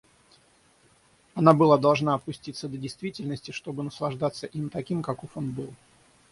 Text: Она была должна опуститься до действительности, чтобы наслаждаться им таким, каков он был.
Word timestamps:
Она 1.35 1.53
была 1.53 1.77
должна 1.77 2.15
опуститься 2.15 2.67
до 2.67 2.75
действительности, 2.75 3.51
чтобы 3.51 3.83
наслаждаться 3.83 4.47
им 4.47 4.71
таким, 4.71 5.03
каков 5.03 5.37
он 5.37 5.51
был. 5.51 5.75